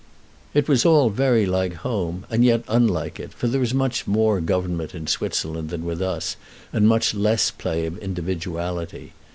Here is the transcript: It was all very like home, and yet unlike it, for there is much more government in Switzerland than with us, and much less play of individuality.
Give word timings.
It 0.55 0.67
was 0.67 0.83
all 0.83 1.11
very 1.11 1.45
like 1.45 1.75
home, 1.75 2.25
and 2.31 2.43
yet 2.43 2.63
unlike 2.67 3.19
it, 3.19 3.31
for 3.33 3.47
there 3.47 3.61
is 3.61 3.71
much 3.71 4.07
more 4.07 4.41
government 4.41 4.95
in 4.95 5.05
Switzerland 5.05 5.69
than 5.69 5.85
with 5.85 6.01
us, 6.01 6.37
and 6.73 6.87
much 6.87 7.13
less 7.13 7.51
play 7.51 7.85
of 7.85 8.01
individuality. 8.01 9.13